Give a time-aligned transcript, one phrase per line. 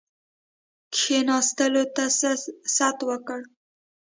[0.93, 2.03] کښېنستلو ته
[2.79, 3.39] ست وکړ.